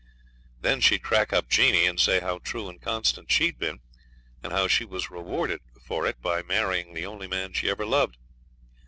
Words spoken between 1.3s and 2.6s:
up Jeanie, and say how